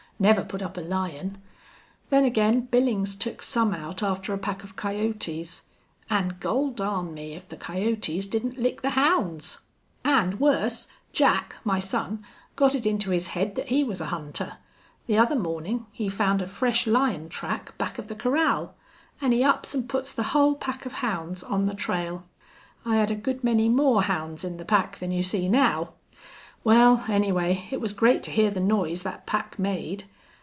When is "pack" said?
4.37-4.63, 20.53-20.85, 24.65-24.99, 29.25-29.57